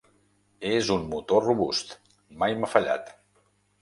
És 0.69 0.87
un 0.95 1.03
motor 1.11 1.45
robust, 1.49 1.93
mai 2.45 2.57
m'ha 2.63 2.71
fallat. 2.77 3.13